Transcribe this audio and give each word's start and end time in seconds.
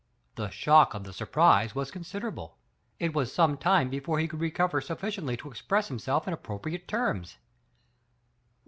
The 0.33 0.49
shock 0.49 0.95
of 0.95 1.03
the 1.03 1.13
surprise 1.13 1.75
was 1.75 1.91
considerable; 1.91 2.57
it 2.97 3.13
was 3.13 3.31
some 3.31 3.55
time 3.55 3.87
before 3.91 4.17
he 4.17 4.27
could 4.27 4.39
recover 4.39 4.81
sufficiently 4.81 5.37
to 5.37 5.51
express 5.51 5.89
himself 5.89 6.27
in 6.27 6.33
appropriate 6.33 6.87
terms. 6.87 7.37